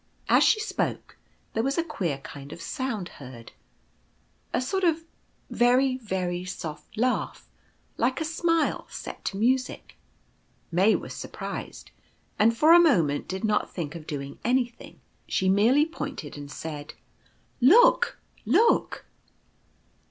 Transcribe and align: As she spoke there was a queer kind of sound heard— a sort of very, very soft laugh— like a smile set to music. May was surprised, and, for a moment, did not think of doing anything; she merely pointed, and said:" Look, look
As 0.27 0.43
she 0.43 0.59
spoke 0.59 1.15
there 1.53 1.61
was 1.61 1.77
a 1.77 1.83
queer 1.83 2.17
kind 2.17 2.51
of 2.51 2.59
sound 2.59 3.07
heard— 3.21 3.51
a 4.51 4.59
sort 4.59 4.83
of 4.83 5.05
very, 5.51 5.97
very 5.99 6.43
soft 6.43 6.97
laugh— 6.97 7.47
like 7.97 8.19
a 8.19 8.25
smile 8.25 8.87
set 8.89 9.23
to 9.25 9.37
music. 9.37 9.97
May 10.71 10.95
was 10.95 11.13
surprised, 11.13 11.91
and, 12.39 12.57
for 12.57 12.73
a 12.73 12.79
moment, 12.79 13.27
did 13.27 13.43
not 13.43 13.71
think 13.71 13.93
of 13.93 14.07
doing 14.07 14.39
anything; 14.43 14.99
she 15.27 15.49
merely 15.49 15.85
pointed, 15.85 16.35
and 16.35 16.49
said:" 16.51 16.95
Look, 17.77 18.17
look 18.43 19.05